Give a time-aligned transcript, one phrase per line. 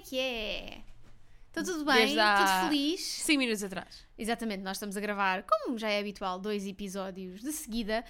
[0.00, 0.82] é que é?
[1.48, 1.96] Está tudo bem?
[1.96, 3.00] Desde há- Tudo feliz?
[3.00, 4.06] 5 minutos atrás.
[4.16, 8.04] Exatamente, nós estamos a gravar, como já é habitual, dois episódios de seguida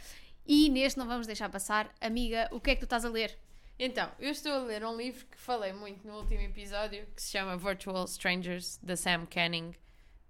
[0.47, 1.91] e neste não vamos deixar passar.
[2.01, 3.39] Amiga, o que é que tu estás a ler?
[3.79, 7.31] Então, eu estou a ler um livro que falei muito no último episódio, que se
[7.31, 9.75] chama Virtual Strangers, da Sam Canning,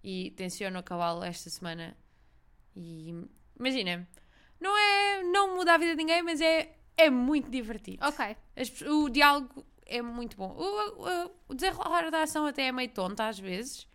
[0.04, 1.96] e tenciono acabá-lo esta semana.
[2.76, 3.12] E
[3.58, 4.08] imagina,
[4.60, 5.22] não é.
[5.24, 8.06] não muda a vida de ninguém, mas é, é muito divertido.
[8.06, 8.36] Ok.
[8.56, 9.66] As o diálogo
[9.98, 10.54] é muito bom.
[10.56, 13.86] O, o, o desenrolar da ação até é meio tonta às vezes,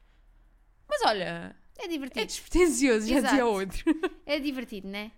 [0.88, 2.26] mas olha, É é divertido.
[2.26, 3.84] despretensioso, já dizia outro.
[4.26, 5.12] É divertido, não é?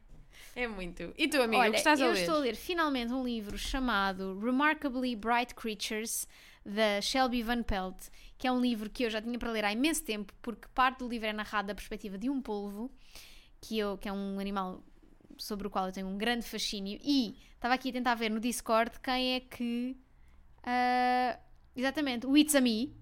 [0.56, 1.14] É muito.
[1.18, 2.22] E tu, amiga, o Olha, que estás a eu ler?
[2.22, 6.28] estou a ler finalmente um livro chamado Remarkably Bright Creatures,
[6.66, 9.72] da Shelby Van Pelt, que é um livro que eu já tinha para ler há
[9.72, 12.92] imenso tempo, porque parte do livro é narrado da perspectiva de um polvo,
[13.62, 14.84] que, eu, que é um animal
[15.38, 18.40] sobre o qual eu tenho um grande fascínio, e estava aqui a tentar ver no
[18.40, 19.96] Discord quem é que.
[20.68, 21.40] Ah,
[21.76, 22.94] exatamente, o It's a Me.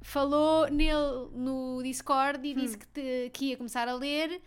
[0.00, 2.78] Falou nele no Discord e disse Hum.
[2.78, 4.40] que, te- que ia começar a ler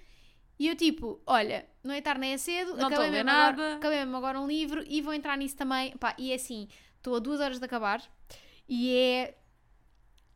[0.57, 3.75] e eu tipo, olha, não é tarde nem é cedo, Não acabei mesmo, agora, nada.
[3.75, 5.91] acabei mesmo agora um livro e vou entrar nisso também.
[5.97, 8.01] Pá, e é assim, estou a duas horas de acabar
[8.67, 9.37] e é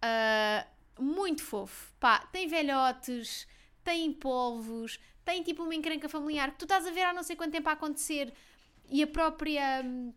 [0.02, 0.68] ah,
[1.00, 1.94] muito fofo.
[2.00, 3.48] Pá, tem velhotes,
[3.84, 7.36] tem polvos, tem tipo uma encrenca familiar que tu estás a ver há não sei
[7.38, 8.34] quanto tempo a acontecer
[8.90, 9.82] e a própria.
[9.84, 10.14] hum,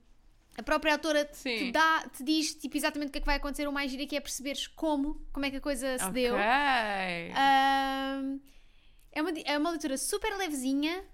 [0.59, 1.57] A própria autora te, Sim.
[1.57, 3.69] te dá, te diz tipo, exatamente o que é que vai acontecer.
[3.69, 6.35] O mais giro é que é perceberes como, como é que a coisa se deu.
[6.35, 6.45] Ok.
[7.37, 8.41] Ahm,
[9.13, 11.05] é, uma, é uma leitura super levezinha.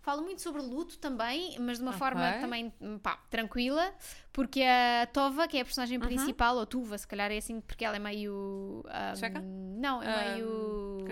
[0.00, 1.98] Fala muito sobre luto também, mas de uma Ok.
[1.98, 2.70] forma também
[3.02, 3.94] pá, tranquila,
[4.32, 6.04] porque a Tova, que é a personagem Uhum.
[6.06, 8.82] principal, ou Tuva, se calhar é assim, porque ela é meio.
[8.88, 9.40] ahm, Sueca?
[9.42, 11.04] Não, é Ahm, meio.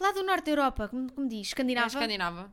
[0.00, 1.86] lá do norte da Europa, como, como diz, É escandinava.
[1.88, 2.52] escandinava.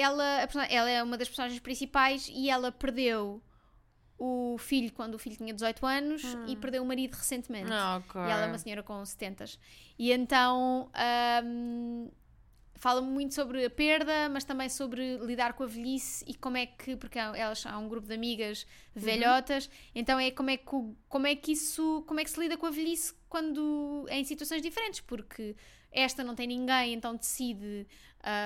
[0.00, 3.42] Ela, ela é uma das personagens principais e ela perdeu
[4.16, 7.72] o filho quando o filho tinha 18 anos e perdeu o marido recentemente.
[7.72, 8.20] Ah, ok.
[8.20, 9.44] E ela é uma senhora com 70.
[9.98, 12.08] E então ahm,
[12.78, 16.66] fala muito sobre a perda, mas também sobre lidar com a velhice e como é
[16.66, 20.66] que, porque elas há um grupo de amigas velhotas, então é como é que,
[21.08, 24.62] como é que isso, como é que se lida com a velhice quando em situações
[24.62, 25.56] diferentes, porque
[25.90, 27.86] esta não tem ninguém, então decide,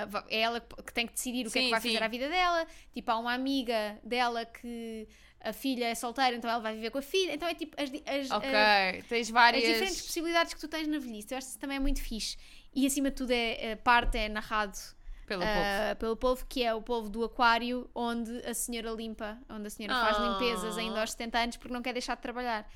[0.08, 1.88] va- é ela que tem que decidir o que é Sim, que vai sim.
[1.92, 5.08] fazer à vida dela, tipo há uma amiga dela que
[5.40, 7.90] a filha é solteira, então ela vai viver com a filha, então é tipo as,
[7.90, 9.64] as, Ok, ah, tens as várias.
[9.64, 11.28] diferentes possibilidades que tu tens na velhice.
[11.32, 12.36] Eu acho que isso também é muito fixe.
[12.74, 14.78] E acima de tudo, é, a parte é narrado
[15.26, 19.66] Pelo ah, pelo polvo, que é o polvo do aquário, onde a senhora limpa, onde
[19.66, 20.28] a senhora faz Ah.
[20.28, 22.68] limpezas ainda aos 70 anos porque não quer deixar de trabalhar.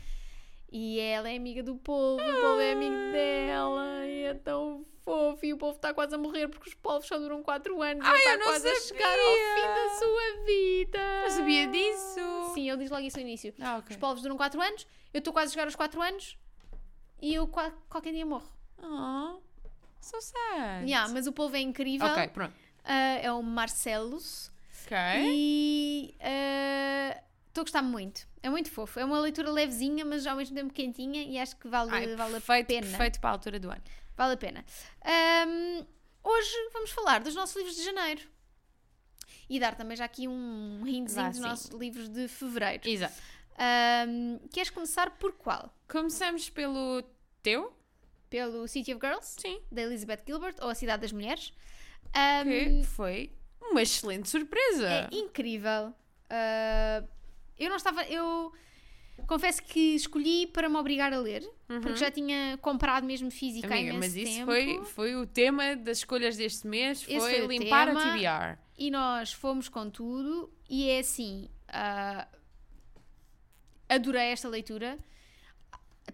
[0.73, 5.47] E ela é amiga do polvo, o polvo é amigo dela, e é tão fofo.
[5.47, 8.05] E o polvo está quase a morrer porque os polvos só duram 4 anos.
[8.07, 9.55] Ai, está quase a chegar ao sabia.
[9.55, 11.23] fim da sua vida.
[11.23, 12.51] Não sabia disso.
[12.55, 13.55] Sim, ele diz logo isso no início.
[13.61, 13.95] Ah, ok.
[13.95, 16.37] Os polvos duram 4 anos, eu estou quase a chegar aos 4 anos
[17.23, 18.51] e eu qua- qualquer dia morro.
[18.83, 19.41] Oh,
[20.01, 20.85] so sad.
[20.85, 22.07] Yeah, mas o polvo é incrível.
[22.09, 22.55] Ok, pronto.
[22.85, 24.53] Ah, é o Marcelos.
[24.85, 24.97] Ok.
[25.25, 28.29] E ah, estou a gostar muito.
[28.43, 29.01] É muito fofo.
[29.01, 32.33] É uma leitura levezinha, mas ao mesmo tempo quentinha e acho que vale, Ai, vale
[32.35, 32.87] perfeito, a pena.
[32.87, 33.83] perfeito para a altura do ano.
[34.17, 34.65] Vale a pena.
[35.05, 35.87] Ahm,
[36.25, 38.23] hoje vamos falar dos nossos livros de janeiro.
[39.49, 41.43] E dar também já aqui um hintzinho Vá, dos sim.
[41.43, 42.89] nossos livros de fevereiro.
[42.89, 43.15] Exato.
[43.59, 45.73] Ahm, queres começar por qual?
[45.89, 47.03] Começamos pelo
[47.43, 47.73] teu?
[48.29, 49.37] Pelo City of Girls?
[49.41, 49.61] Sim.
[49.71, 51.53] da Elizabeth Gilbert, ou A Cidade das Mulheres.
[52.09, 54.89] Um, Que foi uma excelente surpresa.
[54.89, 55.95] é incrível.
[56.31, 57.07] Uh,
[57.59, 58.03] eu não estava.
[58.05, 58.53] Eu
[59.27, 63.71] confesso que escolhi para me obrigar a ler, porque já tinha comprado mesmo física há
[63.71, 63.77] Uhum.
[63.77, 64.47] Amiga, imenso mas isso tempo.
[64.47, 68.01] foi, foi o tema das escolhas deste mês, foi, foi o limpar tema.
[68.01, 68.59] a TBR.
[68.79, 71.49] E nós fomos com tudo, e é assim.
[71.71, 72.27] uh,
[73.89, 74.99] adorei esta leitura.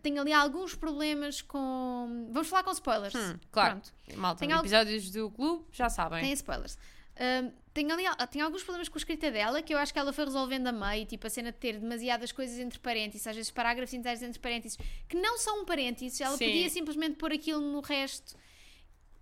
[0.03, 2.29] Tenho ali alguns problemas com.
[2.33, 3.15] Vamos falar com spoilers.
[3.15, 3.81] Hum, claro.
[3.81, 3.93] Pronto.
[4.19, 6.21] Malta, Tem episódios do clube, já sabem.
[6.23, 6.79] Tem spoilers.
[7.17, 10.13] Ahm, tem, ali, tem alguns problemas com a escrita dela que eu acho que ela
[10.13, 13.51] foi resolvendo a meio, tipo a cena de ter demasiadas coisas entre parênteses, às vezes
[13.51, 14.79] parágrafos inteiros entre parênteses,
[15.09, 16.47] que não são um parênteses, ela Sim.
[16.47, 18.35] podia simplesmente pôr aquilo no resto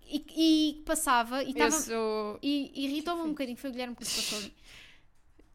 [0.03, 4.39] e, e passava e sou, E irritou-me um bocadinho, foi o Guilherme que se passou
[4.39, 4.55] ali.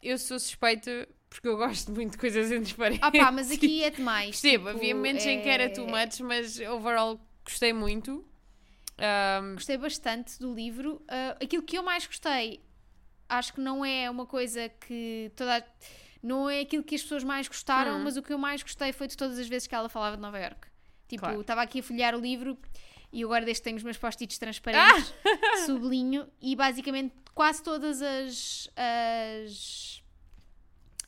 [0.02, 3.02] eu sou suspeita porque eu gosto muito de coisas entre parênteses.
[3.04, 4.40] Ah pá, mas aqui é demais.
[4.40, 8.24] Percebo, tipo, havia momentos em que era é- too much, mas overall gostei muito.
[8.98, 11.02] Ahm, Gostei bastante do livro.
[11.08, 12.60] Ah, aquilo que eu mais gostei,
[13.28, 15.58] acho que não é uma coisa que toda.
[15.58, 15.64] a-
[16.22, 18.04] Não é aquilo que as pessoas mais gostaram, Hum.
[18.04, 20.22] mas o que eu mais gostei foi de todas as vezes que ela falava de
[20.22, 20.66] Nova York.
[21.06, 21.40] Tipo, Claro.
[21.40, 22.58] estava aqui a folhear o livro
[23.12, 25.24] e agora desde que tenho os meus post-its transparentes, Ah!
[25.66, 30.02] sublinho e basicamente quase todas as, as,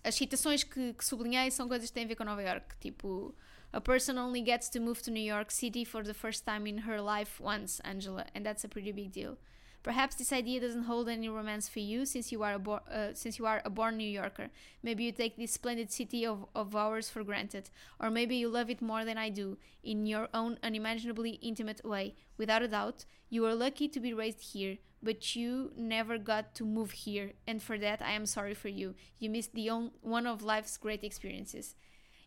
[0.04, 2.76] as citações que, que sublinhei são coisas que têm a ver com Nova York.
[2.78, 3.34] Tipo,
[3.72, 6.78] a person only gets to move to New York City for the first time in
[6.78, 9.38] her life once, Angela, and that's a pretty big deal.
[9.82, 13.10] Perhaps this idea doesn't hold any romance for you since you are a, bo- uh,
[13.14, 14.48] since you are a born New Yorker.
[14.82, 17.70] Maybe you take this splendid city of, of ours for granted,
[18.00, 22.14] or maybe you love it more than I do, in your own unimaginably intimate way.
[22.36, 26.64] Without a doubt, you were lucky to be raised here, but you never got to
[26.64, 28.94] move here, and for that I am sorry for you.
[29.18, 31.76] You missed the on- one of life's great experiences.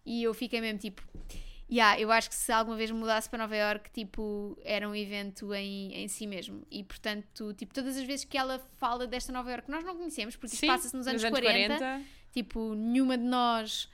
[0.06, 1.02] E eu fiquei mesmo tipo,
[1.72, 5.54] yeah, eu acho que se alguma vez mudasse para Nova York, tipo, era um evento
[5.54, 6.66] em, em si mesmo.
[6.70, 10.36] E portanto, tipo, todas as vezes que ela fala desta Nova York, nós não conhecemos,
[10.36, 12.02] porque isto passa-se nos anos, 40,
[12.34, 13.90] Tipo, nenhuma de nós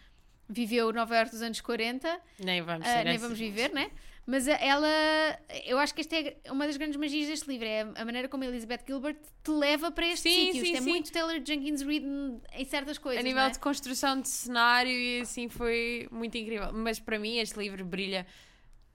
[0.49, 3.91] viveu Nova York dos anos 40, Nem vamos, ser nem vamos viver, né?
[4.29, 8.03] Mas ela, eu acho que esta é uma das grandes magias deste livro, é a
[8.03, 10.53] maneira como a Elizabeth Gilbert te leva para este Sim, sítio.
[10.53, 10.89] sim, Isto é sim.
[10.89, 12.05] muito Taylor Jenkins Reid
[12.51, 13.21] em certas coisas.
[13.21, 13.49] A nível é?
[13.49, 16.73] de construção de cenário e assim foi muito incrível.
[16.73, 18.27] Mas para mim este livro brilha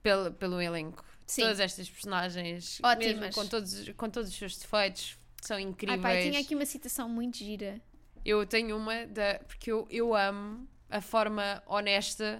[0.03, 1.03] pelo, pelo elenco.
[1.25, 1.41] Sim.
[1.41, 3.19] Todas estas personagens, Ótimas.
[3.19, 5.99] mesmo com todos, com todos os seus defeitos, são Ai, incríveis.
[6.01, 7.81] pai, tinha aqui uma citação muito gira.
[8.23, 9.39] Eu tenho uma da.
[9.47, 12.39] Porque eu, eu amo a forma honesta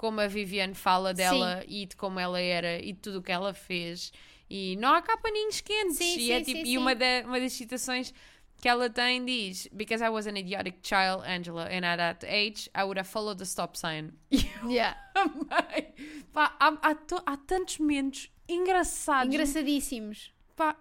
[0.00, 3.30] como a Viviane fala dela e de como ela era e de tudo o que
[3.30, 4.10] ela fez.
[4.48, 5.98] E não há cá paninhos quentes.
[5.98, 6.72] Sim, e sim, é sim, tipo, sim.
[6.72, 8.14] e uma, da, uma das citações
[8.62, 12.70] que ela tem diz: Because I was an idiotic child, Angela, and at that age
[12.74, 14.12] I would have followed the stop sign.
[14.66, 14.96] Yeah.
[15.14, 15.92] amei.
[16.32, 19.26] Pá, há, há, há tantos momentos engraçados.
[19.34, 20.32] Engraçadíssimos.
[20.56, 20.76] Pá.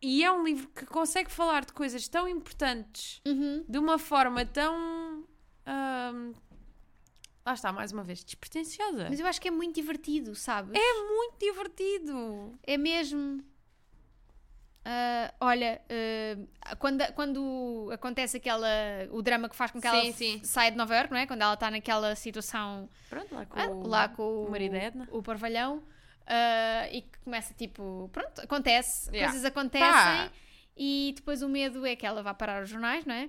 [0.00, 3.62] E é um livro que consegue falar de coisas tão importantes Uhum.
[3.68, 5.22] de uma forma tão.
[5.66, 6.32] ahm,
[7.50, 9.06] lá está, mais uma vez, despretensiosa.
[9.10, 10.72] Mas eu acho que é muito divertido, sabes?
[10.74, 12.58] É muito divertido.
[12.66, 13.42] É mesmo.
[14.84, 15.80] Ah, olha,
[16.62, 18.66] ah, quando, quando acontece aquela.
[19.10, 20.40] o drama que faz com que ela Sim, f- sim.
[20.44, 21.26] saia de Nova York, não é?
[21.26, 25.06] Quando ela está naquela situação Pronto, lá com, ah, o, lá com o marido Edna.
[25.12, 25.82] o parvalhão
[26.26, 28.08] ah, e que começa tipo.
[28.12, 29.30] Pronto, acontece, Yeah.
[29.30, 30.30] coisas acontecem Pá.
[30.76, 33.28] e depois o medo é que ela vá parar os jornais, não é?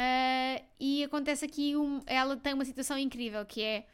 [0.00, 3.84] Ah, e acontece aqui, um- ela tem uma situação incrível que é.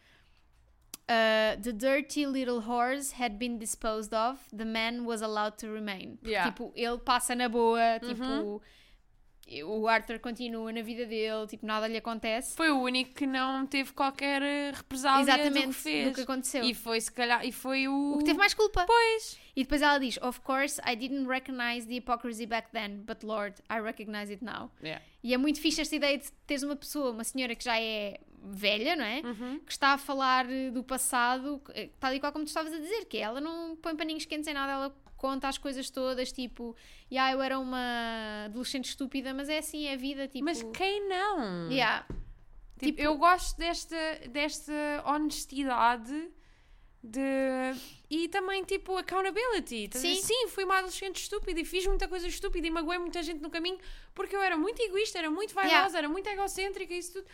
[1.09, 6.17] uh, the dirty little horse had been disposed of, the man was allowed to remain.
[6.17, 6.51] Porque, Yeah.
[6.51, 8.61] Tipo, ele passa na boa, tipo, Uhum.
[9.64, 12.56] O Arthur continua na vida dele, tipo, nada lhe acontece.
[12.56, 16.08] Foi o único que não teve qualquer eh, represália Exatamente do que fez.
[16.08, 16.64] do que aconteceu.
[16.64, 18.14] E foi se calhar, e foi o...
[18.14, 18.85] O que teve mais culpa.
[18.87, 19.38] Pois.
[19.56, 23.55] E depois ela diz: Of course, I didn't recognize the hypocrisy back then, but Lord,
[23.70, 24.70] I recognize it now.
[24.82, 25.02] Yeah.
[25.23, 28.19] E é muito fixe esta ideia de teres uma pessoa, uma senhora que já é
[28.43, 29.23] velha, não é?
[29.25, 29.61] Uhum.
[29.61, 32.79] Que está a falar eh, do passado, eh, tal e qual como tu estavas a
[32.79, 36.76] dizer, que ela não põe paninhos quentes em nada, ela conta as coisas todas, tipo,
[37.11, 40.44] yeah, eu era uma adolescente estúpida, mas é assim, é a vida, tipo.
[40.44, 41.70] Mas quem não?
[41.70, 42.06] Yeah.
[42.78, 43.96] Tipo, eu gosto desta,
[44.28, 44.72] desta
[45.06, 46.31] honestidade
[47.02, 47.20] de...
[48.11, 49.88] e também tipo accountability.
[49.88, 50.22] Dizer, Sim.
[50.22, 53.50] Sim, fui uma adolescente estúpida e fiz muita coisa estúpida e magoei muita gente no
[53.50, 53.78] caminho
[54.15, 55.98] porque eu era muito egoísta, era muito vaidosa, Yeah.
[55.98, 57.27] era muito egocêntrica e isso tudo.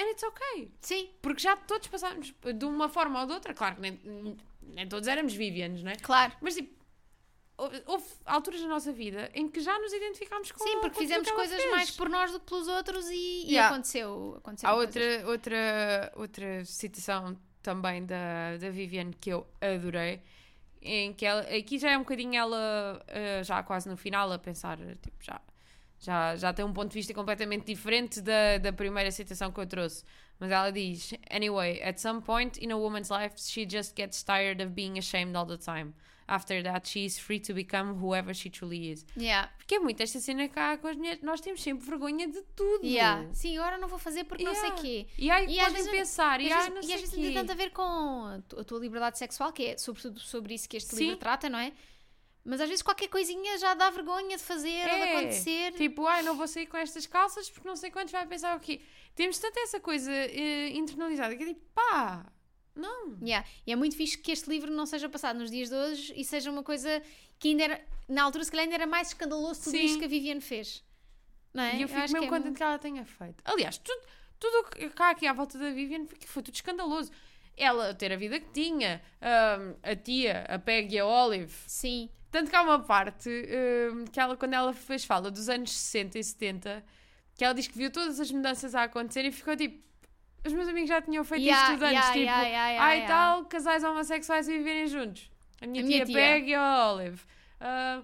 [0.00, 0.72] And it's okay.
[0.80, 3.54] Sim, Porque já todos passámos de uma forma ou de outra.
[3.54, 4.36] Claro que nem,
[4.74, 5.96] nem todos éramos Vivianes, não é?
[5.96, 6.32] claro.
[6.40, 6.74] Mas tipo,
[7.56, 11.00] houve, houve alturas na nossa vida em que já nos identificámos com Sim, porque com
[11.00, 11.70] fizemos coisas fez.
[11.70, 13.14] mais por nós do que pelos outros e,
[13.46, 13.72] e Yeah.
[13.74, 14.34] aconteceu.
[14.38, 14.96] aconteceu Há coisas.
[14.96, 20.20] outra, outra, outra citação também da, da Viviane que eu adorei,
[20.82, 24.38] em que ela, aqui já é um bocadinho ela, eh, já quase no final, a
[24.38, 25.40] pensar, tipo, já,
[26.04, 29.66] já, já tem um ponto de vista completamente diferente da, da primeira citação que eu
[29.66, 30.04] trouxe.
[30.38, 34.62] Mas ela diz: Anyway, at some point in a woman's life, she just gets tired
[34.62, 35.94] of being ashamed all the time.
[36.26, 39.04] After that, she is free to become whoever she truly is.
[39.14, 39.52] Yeah.
[39.58, 42.82] Porque é muito esta cena cá com as mulheres, nós temos sempre vergonha de tudo.
[42.84, 43.28] Yeah.
[43.34, 44.74] Sim, agora não vou fazer porque não Yeah.
[44.76, 45.06] sei quê.
[45.18, 47.34] E aí E podem pensar, e, ah, às não vezes, e às vezes não tem
[47.34, 50.94] tanto a ver com a tua liberdade sexual, que é sobretudo sobre isso que este
[50.96, 51.04] Sim.
[51.04, 51.72] livro trata, não é?
[52.44, 55.72] Mas às vezes qualquer coisinha já dá vergonha de fazer ou de É, acontecer.
[55.72, 58.60] Tipo, ai, não vou sair com estas calças porque não sei quantos vai pensar o
[58.60, 58.82] quê.
[59.14, 62.26] Temos tanto essa coisa eh, internalizada que é tipo, pá,
[62.74, 63.16] não.
[63.22, 63.46] Yeah.
[63.66, 66.24] E é muito fixe que este livro não seja passado nos dias de hoje e
[66.24, 67.02] seja uma coisa
[67.38, 69.84] que ainda era, na altura, se calhar ainda era mais escandaloso tudo Sim.
[69.84, 70.84] isto que a Viviane fez.
[71.52, 71.76] Não é?
[71.76, 73.42] E eu fico acho mesmo que é contente que ela tenha feito.
[73.44, 74.02] Aliás, tudo,
[74.38, 77.10] tudo o que cá aqui à volta da Vivian foi, foi tudo escandaloso.
[77.56, 81.54] Ela ter a vida que tinha, ahm, a tia, a Peg e a Olive.
[81.68, 82.10] Sim.
[82.34, 86.18] Tanto que há uma parte ahm, que ela, quando ela fez fala dos anos 60
[86.18, 86.84] e 70,
[87.36, 89.80] que ela diz que viu todas as mudanças a acontecer e ficou tipo.
[90.44, 92.96] Os meus amigos já tinham feito Yeah, isto antes, yeah, tipo, yeah, yeah, yeah, ai
[92.98, 93.14] yeah.
[93.14, 95.30] tal, casais homossexuais a viverem juntos.
[95.62, 96.14] A minha, A minha tia, tia.
[96.16, 97.22] Peg e a Olive.
[97.60, 98.02] Ah,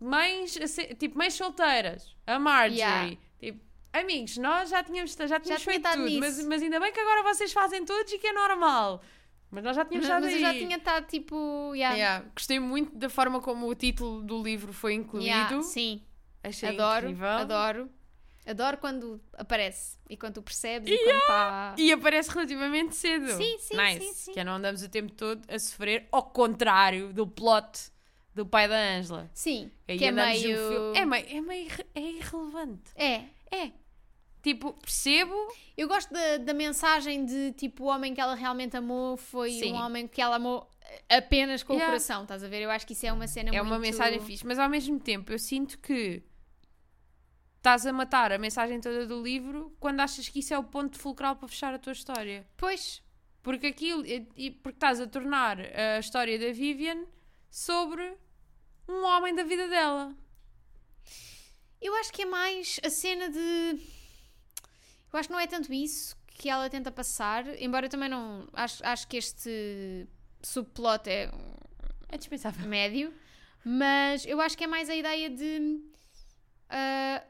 [0.00, 0.58] mães,
[0.98, 3.16] tipo, mães solteiras, a Marjorie, Yeah.
[3.38, 3.60] tipo,
[3.92, 7.22] amigos, nós já tínhamos, já tínhamos tinha feito tudo, mas, mas ainda bem que agora
[7.22, 9.02] vocês fazem todos e que é normal.
[9.50, 10.58] Mas nós já Mas, tínhamos mas estado eu já aí.
[10.58, 11.72] tinha estado tipo.
[11.74, 11.96] Yeah.
[11.96, 12.24] Yeah.
[12.34, 15.26] Gostei muito da forma como o título do livro foi incluído.
[15.26, 16.02] Yeah, sim,
[16.42, 17.28] Achei adoro, incrível.
[17.28, 17.90] adoro.
[18.46, 21.74] Adoro quando aparece e quando tu percebes e quando está.
[21.76, 23.28] E aparece relativamente cedo.
[23.32, 24.00] Sim, sim, nice.
[24.06, 24.32] sim, sim.
[24.34, 27.90] Que é não andamos o tempo todo a sofrer ao contrário do plot
[28.32, 29.28] do pai da Angela.
[29.34, 30.56] Sim, que é andamos o meio.
[30.68, 32.92] filme- É meio, é meio é irrelevante.
[32.94, 33.22] É.
[33.50, 33.72] É.
[34.46, 35.34] Tipo, percebo.
[35.76, 39.72] Eu gosto da, da mensagem de tipo o homem que ela realmente amou foi Sim.
[39.72, 40.70] um homem que ela amou
[41.08, 41.88] apenas com Yeah.
[41.88, 42.62] o coração, estás a ver?
[42.62, 43.66] Eu acho que isso é uma cena É muito...
[43.66, 46.22] uma mensagem fixe, mas ao mesmo tempo eu sinto que
[47.56, 50.96] estás a matar a mensagem toda do livro quando achas que isso é o ponto
[50.96, 52.46] fulcral para fechar a tua história.
[52.56, 53.02] Pois,
[53.42, 57.04] Porque aquilo, e- e- porque estás a tornar a história da Vivian
[57.50, 58.16] sobre
[58.88, 60.14] um homem da vida dela.
[61.80, 63.96] eu acho que é mais a cena de...
[65.12, 68.46] Eu acho que não é tanto isso que ela tenta passar, embora eu também não...
[68.52, 70.06] Acho, acho que este
[70.42, 71.30] subplot é
[72.08, 72.66] É dispensável.
[72.68, 73.12] médio,
[73.64, 75.80] mas eu acho que é mais a ideia de...
[76.68, 77.22] ah,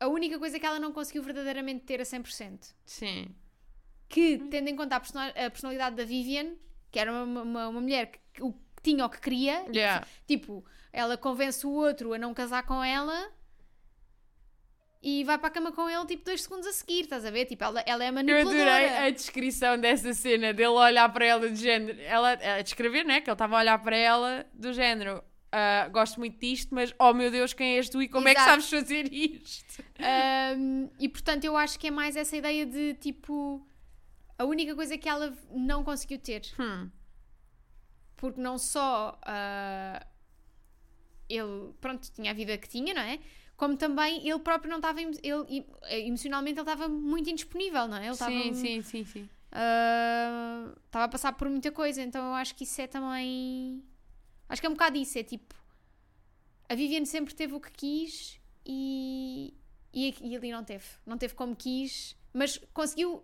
[0.00, 2.74] a única coisa que ela não conseguiu verdadeiramente ter a 100%.
[2.84, 3.28] Sim.
[4.08, 6.54] que, tendo em conta a, persona- a personalidade da Vivian,
[6.90, 10.04] que era uma, uma, uma mulher que, que o- que tinha o que queria, Yeah.
[10.26, 13.30] tipo, ela convence o outro a não casar com ela
[15.02, 17.46] e vai para a cama com ele, tipo, dois segundos a seguir, estás a ver?
[17.46, 18.62] Tipo, ela, ela é Eu manipuladora.
[18.76, 21.98] adorei a descrição dessa cena dele olhar para ela do género.
[22.02, 23.20] Ela, a descrever, né?
[23.20, 25.22] Que ele estava a olhar para ela do género.
[25.52, 28.40] "Ah, gosto muito disto, mas oh meu Deus, quem és tu e como é que
[28.40, 28.62] Exato.
[28.62, 29.82] sabes fazer isto?
[29.98, 33.66] Ahm, e portanto, eu acho que é mais essa ideia de tipo.
[34.38, 36.42] A única coisa que ela não conseguiu ter.
[36.58, 36.88] Hum.
[38.16, 40.06] porque não só ah,
[41.28, 43.18] ele, pronto, tinha a vida que tinha, não é?
[43.60, 45.18] Como também ele próprio não estava, ele,
[45.50, 45.66] e-
[46.06, 48.04] emocionalmente ele estava muito indisponível, não é?
[48.06, 49.28] Ele estava, Sim, sim, sim, sim.
[49.52, 53.84] ah, estava a passar por muita coisa, então eu acho que isso é também,
[54.48, 55.54] acho que é um bocado isso, é tipo,
[56.70, 59.52] a Viviane sempre teve o que quis e,
[59.92, 63.22] e, e ali não teve, não teve como quis, mas conseguiu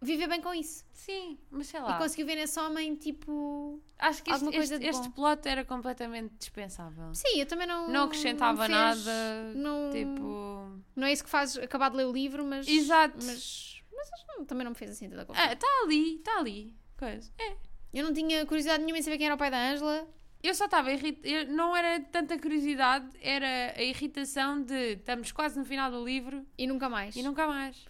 [0.00, 0.84] viver bem com isso.
[0.92, 1.98] Sim, mas sei E lá.
[1.98, 3.82] conseguiu ver nesse homem, tipo...
[3.98, 7.12] Acho que este, este, este plot era completamente dispensável.
[7.14, 7.88] Sim, eu também não...
[7.88, 9.52] Não acrescentava fez- nada.
[9.54, 10.80] Não, Tipo.
[10.94, 12.68] não é isso que faz acabar de ler o livro, mas...
[12.68, 13.16] Exato.
[13.16, 15.48] Mas, mas também não me fez assim tanta confusão.
[15.48, 16.76] Ah, está ali, está ali.
[16.96, 17.30] Coisa.
[17.40, 17.56] É.
[17.92, 20.06] Eu não tinha curiosidade nenhuma em saber quem era o pai da Angela.
[20.40, 21.46] Eu só estava irritada.
[21.46, 26.64] Não era tanta curiosidade, era a irritação de estamos quase no final do livro E
[26.68, 27.16] nunca mais.
[27.16, 27.84] e nunca mais.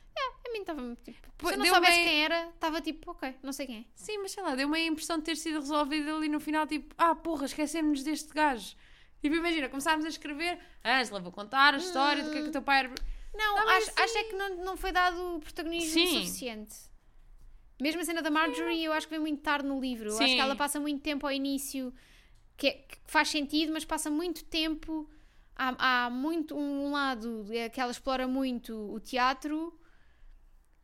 [0.47, 1.29] A mim estava tipo...
[1.37, 3.85] Pô, Se eu não soubesse bem- quem era, estava tipo, ok, não sei quem é.
[3.95, 6.95] Sim, mas sei lá, deu-me a impressão de ter sido resolvido ali no final, tipo,
[6.99, 8.75] ah, porra, esquecemos-nos deste gajo.
[9.21, 12.53] Tipo, imagina, começámos a escrever, Ângela, vou contar a história do que é que o
[12.53, 12.95] teu pai era.
[13.35, 14.03] Não, acho, assim.
[14.03, 16.07] acho é que não, não foi dado o protagonismo Sim.
[16.07, 16.75] suficiente.
[17.81, 20.09] Mesmo a cena da Marjorie, eu acho que vem muito tarde no livro.
[20.09, 20.35] Eu acho Sim.
[20.35, 21.93] que ela passa muito tempo ao início,
[22.57, 25.09] que, é- que faz sentido, mas passa muito tempo.
[25.55, 29.79] Há, há muito um lado é que ela explora muito o teatro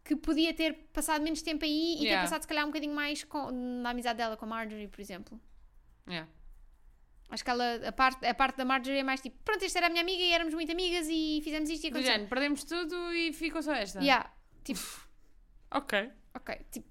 [0.04, 2.22] que podia ter passado menos tempo aí e ter Yeah.
[2.24, 5.40] passado se calhar um bocadinho mais com, na amizade dela com a Marjorie, por exemplo.
[6.06, 6.28] Yeah.
[7.30, 9.86] Acho que ela, a, parte, a parte da Marjorie é mais tipo, pronto, esta era
[9.86, 12.12] a minha amiga e éramos muito amigas e fizemos isto e aconteceu.
[12.12, 13.98] género, perdemos tudo e ficou só esta.
[14.00, 14.30] Yeah,
[14.62, 14.80] tipo,
[15.70, 16.10] Ok.
[16.34, 16.86] Ok, tipo,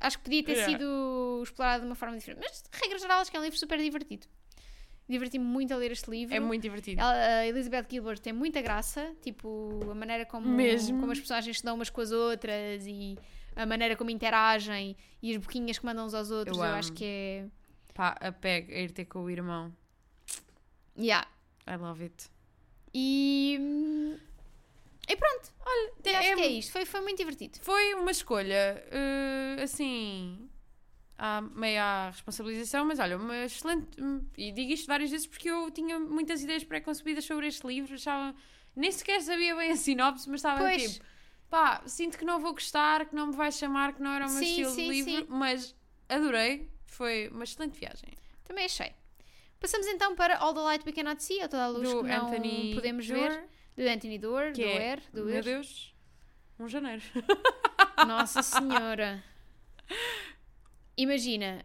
[0.00, 0.72] acho que podia ter Yeah.
[0.72, 2.40] sido explorado de uma forma diferente.
[2.42, 4.26] Mas, de regra geral, acho que é um livro super divertido.
[5.08, 6.34] Diverti-me muito a ler este livro.
[6.34, 7.00] É muito divertido.
[7.00, 10.98] Ela- a Elizabeth Gilbert tem muita graça, tipo, a maneira como, Mesmo.
[10.98, 13.16] como as personagens se dão umas com as outras e
[13.54, 16.92] a maneira como interagem e as boquinhas que mandam uns aos outros, Eu eu, acho
[16.92, 17.46] que é.
[17.94, 19.72] Pá, a peg a ir ter com o irmão.
[20.98, 21.26] Yeah.
[21.68, 22.28] I love it.
[22.92, 23.58] E.
[25.08, 26.72] E pronto, olha, acho é que é isto.
[26.72, 27.58] Foi, foi muito divertido.
[27.62, 30.48] Foi uma escolha, eh, assim,
[31.18, 33.88] à, meio à responsabilização, mas olha, uma excelente.
[34.36, 38.34] E digo isto várias vezes porque eu tinha muitas ideias pré-concebidas sobre este livro, achava.
[38.74, 40.94] Nem sequer sabia bem a sinopse, mas estava Pois.
[40.94, 41.04] tipo.
[41.48, 44.30] Pá, sinto que não vou gostar, que não me vai chamar, que não era o
[44.30, 45.26] meu Sim, estilo sim, de livro, sim.
[45.30, 45.74] mas
[46.08, 46.68] adorei.
[46.84, 48.10] Foi uma excelente viagem.
[48.44, 48.92] Também achei.
[49.60, 52.08] Passamos então para All the Light We Cannot See, ou toda a luz Do que
[52.08, 53.44] não Anthony podemos ver.
[53.76, 55.44] Do Anthony Doerr, do é, Air, do meu Air.
[55.44, 55.94] Deus,
[56.58, 57.02] um janeiro.
[58.06, 59.22] Nossa Senhora.
[60.96, 61.64] Imagina.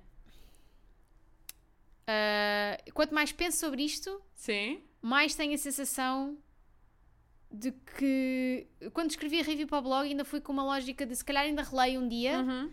[2.07, 4.81] ah, quanto mais penso sobre isto, Sim.
[5.01, 6.37] mais tenho a sensação
[7.49, 11.15] de que quando escrevi a review para o blog ainda fui com uma lógica de
[11.15, 12.71] se calhar ainda releio um dia, Uhum.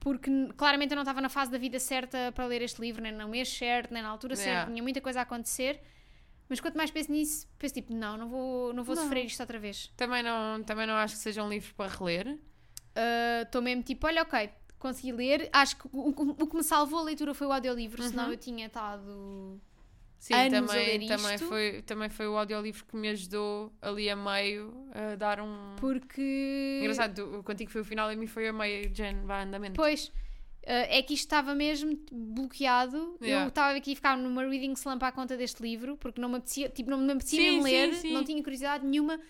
[0.00, 3.12] porque claramente eu não estava na fase da vida certa para ler este livro, nem
[3.12, 4.60] no mês certo, nem na altura Yeah.
[4.60, 5.80] certa, tinha muita coisa a acontecer.
[6.48, 9.02] Mas quanto mais penso nisso, penso tipo, não, não vou, não vou Não.
[9.04, 9.90] sofrer isto outra vez.
[9.96, 12.38] Também não, também não acho que seja um livro para reler.
[13.42, 14.50] Estou mesmo tipo, olha, ok,
[14.84, 15.48] consegui ler.
[15.52, 18.30] Acho que o, o- que me salvou a leitura foi o audiolivro, senão Uhum.
[18.32, 19.60] eu tinha estado.
[20.18, 21.46] Sim, Anos a também, ler também, isto.
[21.48, 25.76] foi, também foi o audiolivro que me ajudou ali a meio a dar um.
[25.76, 26.78] Porque.
[26.80, 29.74] Engraçado, contigo foi o final e a mim foi a meio, Jen, vai andamento.
[29.76, 30.10] Pois.
[30.62, 33.18] eh, é que isto estava mesmo bloqueado.
[33.20, 33.44] Yeah.
[33.44, 36.36] Eu estava aqui a ficar numa reading slump à conta deste livro, porque não me
[36.36, 38.12] apetecia, tipo, não me apetecia Sim, sim, ler, sim.
[38.14, 39.20] não tinha curiosidade nenhuma.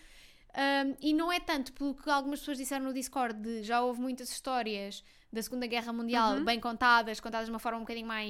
[0.57, 4.01] Um, e não é tanto pelo que algumas pessoas disseram no Discord de já houve
[4.01, 6.45] muitas histórias da Segunda Guerra Mundial Uhum.
[6.45, 8.25] bem contadas, contadas de uma forma um bocadinho mais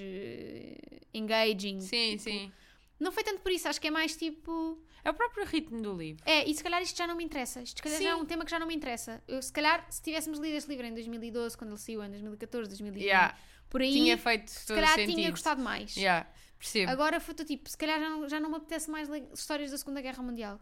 [0.00, 1.80] eh, engaging.
[1.80, 2.52] Sim, sim.
[2.98, 4.82] Não foi tanto por isso, acho que é mais tipo.
[5.04, 6.22] É o próprio ritmo do livro.
[6.26, 7.62] É, e se calhar isto já não me interessa.
[7.62, 9.22] Isto se calhar já é um tema que já não me interessa.
[9.28, 12.68] Eu, se calhar, se tivéssemos lido este livro em 2012, quando ele saiu, em 2014,
[12.68, 13.38] 2015, Yeah,
[13.70, 15.14] por aí, tinha feito se calhar sentido.
[15.14, 15.96] tinha gostado mais.
[15.96, 16.90] Yeah, percebo.
[16.90, 19.78] Agora foi tipo, se calhar já não, já não me apetece mais ler histórias da
[19.78, 20.60] Segunda Guerra Mundial.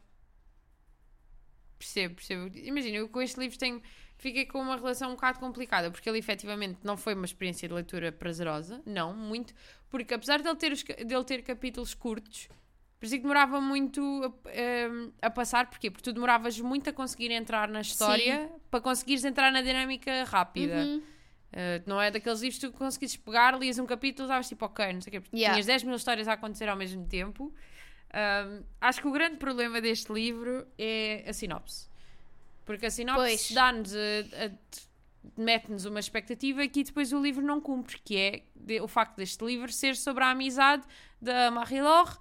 [1.78, 2.50] Percebo, percebo.
[2.56, 3.83] Imagina, eu com este livro tenho,
[4.16, 7.75] fiquei com uma relação um bocado complicada, porque ele efetivamente não foi uma experiência de
[7.75, 9.54] leitura prazerosa, não, muito,
[9.90, 12.49] porque apesar de ele ter, os ca- de ele ter capítulos curtos,
[12.99, 14.00] parecia que demorava muito
[14.47, 15.90] a, em, a passar, porquê?
[15.90, 20.76] Porque tu demoravas muito a conseguir entrar na história para conseguires entrar na dinâmica rápida.
[20.85, 21.02] Uhum.
[21.52, 24.92] Uh, não é daqueles livros que tu conseguisses pegar, lias um capítulo, estavas tipo, ok,
[24.92, 25.54] não sei o quê, porque Yeah.
[25.54, 27.54] tinhas 10 mil histórias a acontecer ao mesmo tempo.
[28.15, 31.89] Um, acho que o grande problema deste livro é a sinopse.
[32.65, 33.93] Porque a sinopse dá-nos,
[35.37, 39.45] mete-nos uma expectativa que depois o livro não cumpre, que é de- o facto deste
[39.45, 40.85] livro ser sobre a amizade
[41.21, 42.17] da Marie-Laure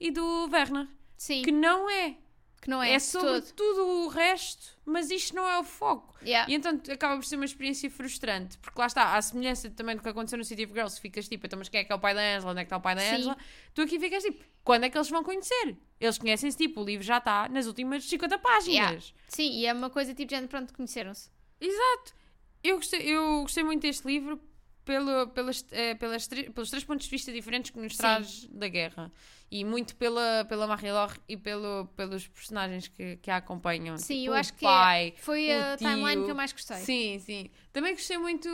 [0.00, 0.86] e do Werner.
[1.16, 2.16] Sim, Que não é.
[2.60, 3.52] Que não é, É, sobre todo.
[3.52, 6.14] tudo o resto, mas isto não é o foco.
[6.22, 6.50] Yeah.
[6.50, 10.02] E então acaba por ser uma experiência frustrante, porque lá está, à semelhança também do
[10.02, 11.98] que aconteceu no City of Girls, ficas tipo, então, mas quem é que é o
[11.98, 12.50] pai da Angela?
[12.50, 13.14] Onde é que está o pai da Sim.
[13.14, 13.36] Angela?
[13.74, 15.76] Tu aqui ficas tipo, quando é que eles vão conhecer?
[16.00, 18.68] Eles conhecem-se, tipo, o livro já está nas últimas 50 páginas.
[18.74, 19.00] Yeah.
[19.28, 21.30] Sim, e é uma coisa tipo, gente, pronto, conheceram-se.
[21.60, 22.14] Exato.
[22.62, 24.40] Eu gostei, eu gostei muito deste livro
[24.88, 27.98] pelo, pelas, eh, pelas, pelos três pontos de vista diferentes que nos Sim.
[27.98, 29.12] traz da guerra.
[29.50, 33.98] E muito pela, pela Marie-Laure e pelo, pelos personagens que, que a acompanham.
[33.98, 36.24] Sim, Tipo, eu o acho que pai, é, foi o a timeline tio.
[36.24, 36.78] que eu mais gostei.
[36.78, 37.50] Sim, sim.
[37.70, 38.48] Também gostei muito.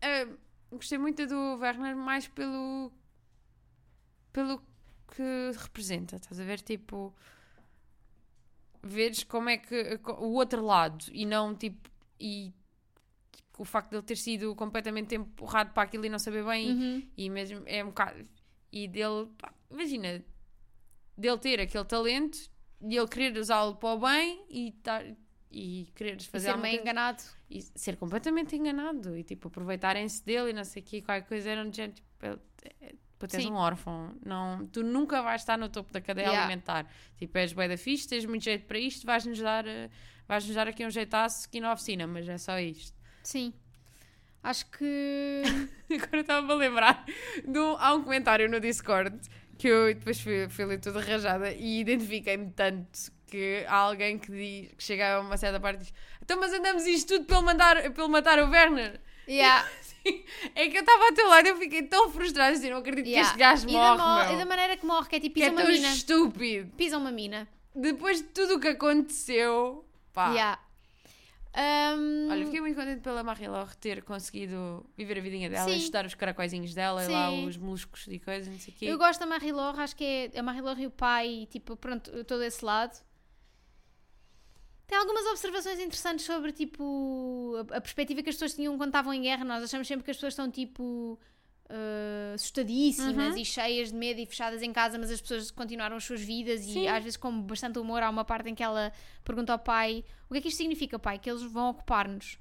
[0.00, 0.28] eh,
[0.70, 2.92] gostei muito do Werner mais pelo.
[4.32, 4.62] pelo
[5.16, 6.14] que representa.
[6.16, 6.60] Estás a ver?
[6.60, 7.12] Tipo.
[8.84, 9.98] Veres como é que.
[10.18, 11.90] o outro lado e não tipo.
[12.20, 12.61] E tipo,
[13.62, 17.02] o facto de ele ter sido completamente empurrado para aquilo e não saber bem Uhum.
[17.16, 18.26] e mesmo é um bocado.
[18.72, 20.24] E dele, pá, imagina,
[21.16, 22.38] dele ter aquele talento
[22.80, 25.04] e ele querer usá-lo para o bem e, tar,
[25.50, 27.22] e querer E fazer ser alguma meio coisa- enganado.
[27.48, 31.50] e ser completamente enganado e tipo aproveitarem-se dele e não sei o que, qualquer coisa
[31.50, 31.94] era de gente.
[32.02, 32.40] Tipo,
[32.80, 32.94] é,
[33.28, 33.52] tens Sim.
[33.52, 36.44] um órfão, não, tu nunca vais estar no topo da cadeia Yeah.
[36.44, 36.90] alimentar.
[37.16, 39.88] Tipo, és bem da fixe, tens muito jeito para isto, vais-nos dar, eh,
[40.26, 43.00] vais-nos dar aqui um jeitaço aqui na oficina, mas é só isto.
[43.22, 43.52] Sim.
[44.42, 45.42] Acho que.
[45.92, 47.04] Agora estava a lembrar
[47.46, 49.18] um, há um comentário no Discord
[49.58, 54.30] que eu depois fui, fui ler toda rajada e identifiquei-me tanto que há alguém que,
[54.32, 57.42] diz, que chega a uma certa parte e diz então mas andamos isto tudo pelo,
[57.42, 59.64] mandar, pelo matar o Werner Yeah.
[60.56, 63.06] É que eu estava ao teu lado e eu fiquei tão frustrada assim, não acredito
[63.06, 63.22] Yeah.
[63.22, 64.34] que este gajo e, da morre, mo- meu.
[64.34, 65.88] e da maneira que morre, que é tipo, que pisa é uma tão mina.
[65.92, 66.72] estúpido.
[66.76, 67.48] Pisa uma mina.
[67.74, 70.32] Depois de tudo o que aconteceu, pá.
[70.32, 70.58] Yeah.
[71.54, 75.74] Um, Olha, fiquei muito contente pela Marie-Laure ter conseguido viver a vidinha dela, Sim.
[75.74, 78.86] ajustar os caracóizinhos dela, e lá os moluscos e coisas, não sei o quê.
[78.86, 82.42] Eu gosto da Marie-Laure, acho que é a Marie-Laure e o pai, tipo, pronto, todo
[82.42, 82.98] esse lado.
[84.86, 89.12] Tem algumas observações interessantes sobre, tipo, a, a perspectiva que as pessoas tinham quando estavam
[89.12, 89.44] em guerra.
[89.44, 91.18] Nós achamos sempre que as pessoas estão, tipo,
[91.74, 93.40] eh, assustadíssimas Uhum.
[93.40, 96.60] e cheias de medo e fechadas em casa, mas as pessoas continuaram as suas vidas
[96.60, 96.82] Sim.
[96.82, 98.02] e às vezes com bastante humor.
[98.02, 98.92] Há uma parte em que ela
[99.24, 101.18] pergunta ao pai, o que é que isto significa, pai?
[101.18, 102.38] Que eles vão ocupar-nos.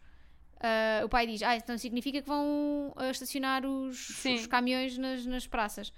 [0.59, 5.25] Ah, o pai diz, ah, então significa que vão ah, estacionar os, os caminhões nas,
[5.25, 5.91] nas praças.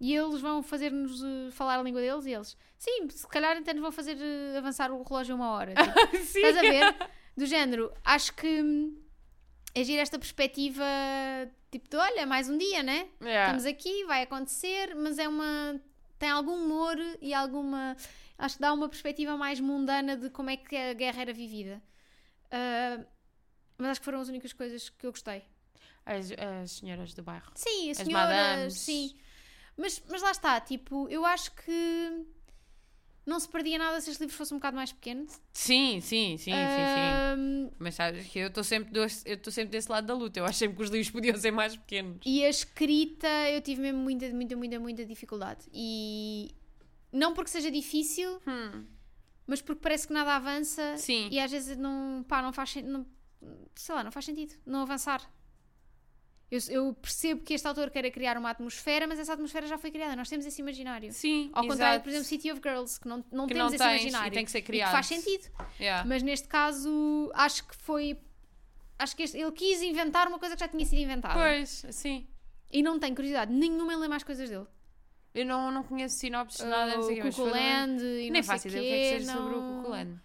[0.00, 3.74] E eles vão fazer-nos eh, falar a língua deles e eles, sim, se calhar então
[3.74, 5.74] nos vão fazer eh, avançar o relógio uma hora.
[5.74, 6.96] Tipo, estás a ver?
[7.36, 8.98] Do género, acho que hum,
[9.74, 10.82] é esta perspectiva,
[11.70, 13.08] tipo de, olha, mais um dia, né?
[13.20, 13.44] Yeah.
[13.56, 15.80] Estamos aqui, vai acontecer, mas é uma.
[16.18, 17.96] tem algum humor e alguma.
[18.38, 21.82] Acho que dá uma perspectiva mais mundana de como é que a guerra era vivida.
[22.50, 23.04] Ah,
[23.78, 25.42] mas acho que foram as únicas coisas que eu gostei.
[26.04, 27.50] As, as senhoras do bairro.
[27.54, 28.74] Sim, as As senhoras, madames.
[28.78, 29.16] sim.
[29.76, 32.26] Mas, mas lá está, tipo, eu acho que
[33.30, 35.26] não se perdia nada se este livro fosse um bocado mais pequeno.
[35.52, 37.70] Sim, sim, sim, sim, sim.
[37.78, 40.38] Mas sabes que eu estou sempre, do- eu estou sempre desse lado da luta.
[40.40, 42.18] Eu acho sempre que os livros podiam ser mais pequenos.
[42.26, 45.66] E a escrita, eu tive mesmo muita, muita, muita, muita dificuldade.
[45.72, 46.50] E
[47.12, 48.84] Não porque seja difícil, Hum.
[49.46, 51.28] mas porque parece que nada avança Sim.
[51.30, 53.06] e às vezes não, pá, não faz sentido,
[53.74, 55.20] sei lá, não faz sentido não avançar.
[56.50, 59.90] Eu, eu percebo que este autor queira criar uma atmosfera, mas essa atmosfera já foi
[59.92, 61.12] criada, nós temos esse imaginário.
[61.12, 62.02] Sim, Ao contrário, exato.
[62.02, 64.28] por exemplo, City of Girls, que não, não Que temos não esse tens, imaginário.
[64.28, 64.90] e tem que ser criado.
[64.90, 65.48] faz sentido.
[65.78, 66.08] Yeah.
[66.08, 68.18] Mas neste caso, acho que foi.
[68.98, 71.34] Acho que este- ele quis inventar uma coisa que já tinha sido inventada.
[71.34, 72.26] Pois, sim.
[72.72, 74.66] E não tenho curiosidade nenhuma em ler mais coisas dele.
[75.32, 78.66] Eu não, não conheço sinopses, nada, não sei o quê, o mas Nem não faço
[78.66, 80.20] ideia o que é que seja sobre o não- Cuckoo Land.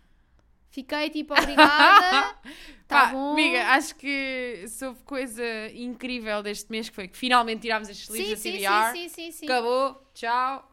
[0.75, 2.35] Fiquei tipo, obrigada.
[2.85, 3.31] tá Pá, bom.
[3.31, 5.41] Amiga, acho que soube coisa
[5.73, 8.91] incrível deste mês que foi que finalmente tirámos estes livros sim, da sim, TBR.
[8.91, 9.45] sim, sim, sim, sim.
[9.45, 10.69] Acabou, tchau.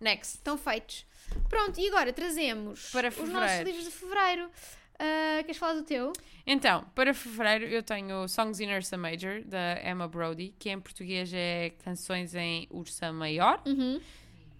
[0.00, 0.36] Next.
[0.36, 1.04] Estão feitos.
[1.50, 4.50] Pronto, e agora trazemos Para os nossos livros de fevereiro.
[4.98, 6.14] Ah, queres falar do teu?
[6.46, 11.30] Então, para fevereiro eu tenho Songs in Ursa Major, da Emma Brody, que em português
[11.34, 13.60] é Canções em Ursa Maior.
[13.66, 14.00] Uhum.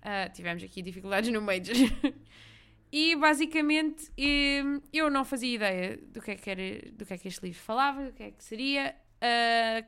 [0.03, 1.77] Ah, tivemos aqui dificuldades no Major.
[2.93, 7.19] e basicamente em, eu não fazia ideia do que é que, era, do que, é
[7.19, 8.95] que este livro falava, do que é que seria.
[9.21, 9.85] Ah,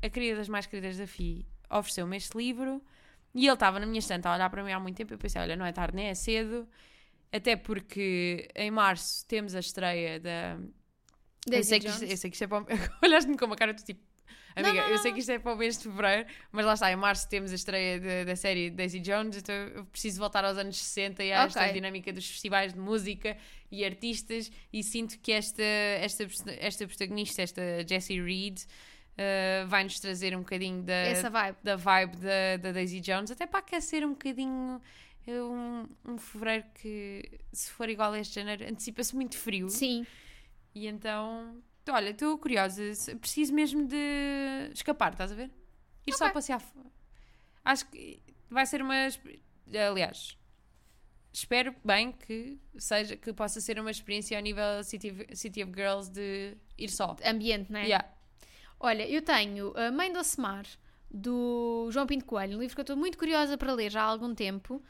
[0.00, 2.82] a querida das mais queridas da FI ofereceu-me este livro
[3.34, 5.12] e ele estava na minha estante a olhar para mim há muito tempo.
[5.12, 6.66] Eu pensei, olha, não é tarde nem é cedo.
[7.30, 10.58] Até porque em março temos a estreia da,
[11.50, 12.66] eu sei, que isto, eu sei que isto é para o...
[13.02, 14.00] Olhaste-me com uma cara de tipo...
[14.56, 16.74] Amiga, não, eu não, sei que isto é para o mês de Fevereiro, mas lá
[16.74, 20.44] está, em Março temos a estreia de- da série Daisy Jones, então eu preciso voltar
[20.44, 21.72] aos anos 60 e a esta Ok.
[21.72, 23.36] dinâmica dos festivais de música
[23.70, 26.24] e artistas e sinto que esta, esta,
[26.58, 28.58] esta protagonista, esta Jessie Reed,
[29.16, 31.56] eh, vai-nos trazer um bocadinho da, Essa vibe.
[31.62, 34.80] da vibe da, da Daisy Jones, até para aquecer um bocadinho
[35.26, 39.68] eh, um, um fevereiro que, se for igual a este janeiro, antecipa-se muito frio.
[39.68, 40.06] Sim.
[40.74, 42.82] E então, t- olha, estou curiosa.
[43.20, 45.50] Preciso mesmo de escapar, estás a ver?
[46.06, 46.34] Ir só Ok.
[46.34, 46.62] passear.
[47.64, 48.20] Acho que
[48.50, 48.94] vai ser uma.
[49.90, 50.36] Aliás,
[51.32, 55.72] espero bem que seja que possa ser uma experiência ao nível City of, City of
[55.74, 57.16] Girls de ir só.
[57.24, 57.84] Ambiente, não é?
[57.84, 58.08] Yeah.
[58.80, 60.64] Olha, eu tenho A Mãe do Semar,
[61.10, 64.04] do João Pinto Coelho, um livro que eu estou muito curiosa para ler já há
[64.04, 64.82] algum tempo.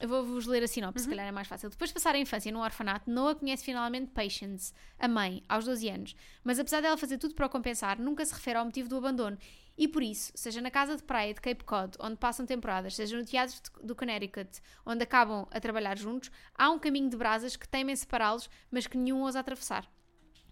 [0.00, 1.68] Eu vou-vos ler a sinopse, se calhar é mais fácil.
[1.70, 5.88] Depois de passar a infância num orfanato, Noah conhece finalmente Patience, a mãe, aos 12
[5.88, 6.16] anos.
[6.42, 9.38] Mas apesar dela fazer tudo para o compensar, nunca se refere ao motivo do abandono.
[9.76, 13.16] E por isso, seja na casa de praia de Cape Cod, onde passam temporadas, seja
[13.16, 17.66] no teatro do Connecticut, onde acabam a trabalhar juntos, há um caminho de brasas que
[17.66, 19.90] temem separá-los, mas que nenhum ousa atravessar.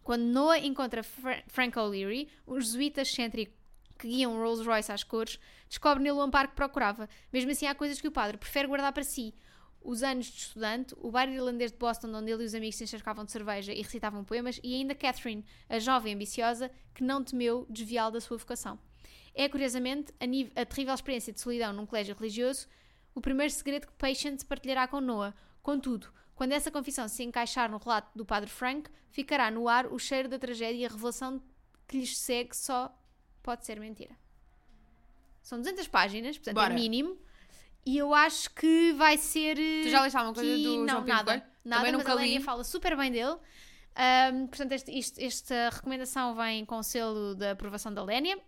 [0.02, 3.52] Quando Noah encontra Fra- Frank O'Leary, um jesuíta excêntrico
[4.00, 7.08] que guia um Rolls Royce às cores, descobre nele o amparo que procurava.
[7.32, 9.34] Mesmo assim, há coisas que o padre prefere guardar para si.
[9.82, 12.84] Os anos de estudante, o bar irlandês de Boston, onde ele e os amigos se
[12.84, 17.66] encharcavam de cerveja e recitavam poemas, e ainda Catherine, a jovem ambiciosa que não temeu
[17.68, 18.78] desviá-lo da sua vocação.
[19.34, 22.66] É, curiosamente, a, a terrível experiência de solidão num colégio religioso,
[23.14, 25.34] o primeiro segredo que Patience partilhará com Noah.
[25.62, 29.98] Contudo, quando essa confissão se encaixar no relato do padre Frank, ficará no ar o
[29.98, 31.42] cheiro da tragédia e a revelação
[31.86, 32.94] que lhes segue só
[33.42, 34.14] pode ser mentira.
[35.42, 36.72] São 200 páginas, portanto Bora.
[36.72, 37.16] é mínimo.
[37.84, 39.56] E eu acho que vai ser.
[39.82, 41.32] Tu já leste alguma coisa que- do não, João Pinto nada?
[41.32, 41.46] Nada,
[41.80, 43.36] Também mas nunca a Lénia fala super bem dele.
[43.96, 48.38] Ahm, portanto, este- isto- esta recomendação vem com o selo da aprovação da Lénia.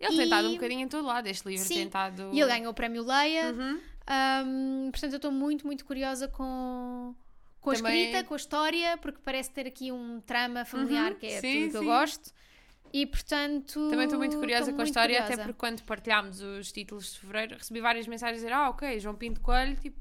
[0.00, 2.30] Ele tem E- estado um bocadinho em todo lado, este livro Sim, tem estado...
[2.32, 3.52] E ele ganhou o prémio Leia.
[3.52, 3.80] Uhum.
[4.06, 7.14] Ahm, portanto, eu estou muito, muito curiosa com,
[7.60, 11.18] com a Também- escrita, com a história, porque parece ter aqui um trama familiar Uhum,
[11.18, 11.86] que é sim, tudo que eu sim.
[11.86, 12.32] gosto.
[12.92, 13.88] E portanto.
[13.90, 15.42] Também estou muito curiosa com a história, até curiosa.
[15.44, 19.14] porque quando partilhámos os títulos de fevereiro, recebi várias mensagens a dizer: Ah, ok, João
[19.14, 19.98] Pinto Coelho, tipo,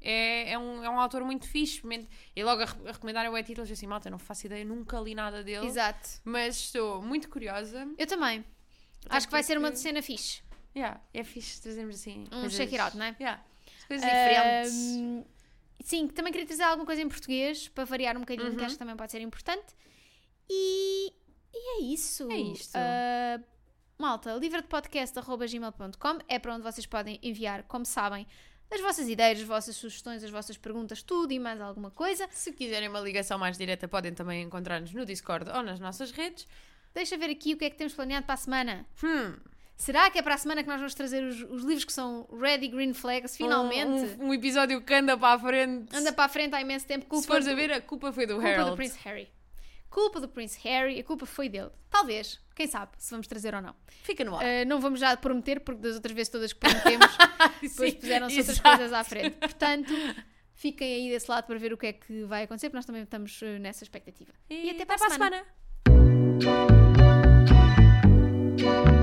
[0.00, 1.82] é, é, um, é um autor muito fixe.
[2.34, 5.14] E logo a, re- a recomendarem o títulos, assim, malta, não faço ideia, nunca li
[5.14, 5.66] nada dele.
[5.66, 6.08] Exato.
[6.24, 7.86] Mas estou muito curiosa.
[7.98, 8.44] Eu também.
[9.04, 10.42] Até Acho que vai ser uma cena fixe.
[10.76, 12.24] Yeah, é fixe trazermos assim.
[12.32, 13.16] Um check it out, não é?
[13.18, 13.42] Yeah,
[13.88, 14.72] coisas diferentes.
[14.96, 15.24] Ahm,
[15.80, 18.64] sim, também queria trazer alguma coisa em português para variar um bocadinho, que Uhum.
[18.64, 19.74] acho que também pode ser importante.
[20.50, 21.12] E,
[21.56, 22.30] e é isso.
[22.30, 22.74] É isto.
[22.76, 23.40] Ah,
[23.98, 28.26] malta, livredepodcast.gmail.com é para onde vocês podem enviar, como sabem,
[28.70, 32.26] as vossas ideias, as vossas sugestões, as vossas perguntas, tudo e mais alguma coisa.
[32.30, 36.46] Se quiserem uma ligação mais direta, podem também encontrar-nos no Discord ou nas nossas redes.
[36.92, 38.86] Deixa ver aqui o que é que temos planeado para a semana.
[39.02, 39.34] Hum,
[39.78, 42.26] Será que é para a semana que nós vamos trazer os, os livros que são
[42.32, 44.16] Ready Green Flags, finalmente?
[44.18, 45.94] Um, um episódio que anda para a frente.
[45.94, 47.04] Anda para a frente há imenso tempo.
[47.04, 48.70] Se Culpa fores do- a ver, a culpa foi do Culpa Harold.
[48.70, 49.28] do Prince Harry.
[49.90, 51.70] Culpa do Prince Harry, a culpa foi dele.
[51.90, 53.74] Talvez, quem sabe, se vamos trazer ou não.
[54.02, 54.44] Fica no ar.
[54.44, 57.06] Uh, não vamos já prometer, porque das outras vezes todas que prometemos,
[57.62, 59.36] depois puseram-se outras coisas à frente.
[59.36, 59.92] Portanto,
[60.54, 63.02] fiquem aí desse lado para ver o que é que vai acontecer, porque nós também
[63.02, 64.32] estamos eh, nessa expectativa.
[64.50, 65.44] E, e até para, para a semana.
[68.64, 68.95] semana.